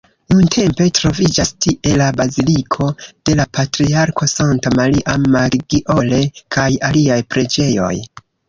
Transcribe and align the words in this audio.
Nuntempe 0.31 0.85
troviĝas 0.99 1.51
tie 1.65 1.91
la 2.01 2.07
baziliko 2.21 2.87
de 3.07 3.37
la 3.41 3.47
patriarko 3.59 4.31
Santa 4.33 4.75
Maria 4.81 5.19
Maggiore 5.37 6.25
kaj 6.57 6.69
aliaj 6.91 7.23
preĝejoj. 7.37 7.97